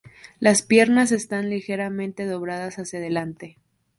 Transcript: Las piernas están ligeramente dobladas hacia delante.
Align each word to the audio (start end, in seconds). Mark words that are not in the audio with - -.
Las 0.39 0.63
piernas 0.63 1.11
están 1.11 1.51
ligeramente 1.51 2.25
dobladas 2.25 2.79
hacia 2.79 2.99
delante. 2.99 3.59